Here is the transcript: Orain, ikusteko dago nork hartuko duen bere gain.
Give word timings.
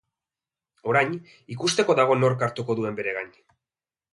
Orain, 0.93 1.13
ikusteko 1.55 1.97
dago 2.01 2.17
nork 2.23 2.47
hartuko 2.49 2.77
duen 2.81 2.99
bere 3.01 3.15
gain. 3.19 3.31